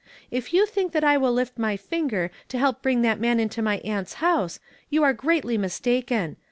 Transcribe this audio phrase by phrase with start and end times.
[0.31, 3.61] If you think that I will lift my linger to help bring that man into
[3.61, 6.37] my aunts house, you are greatly mistaken.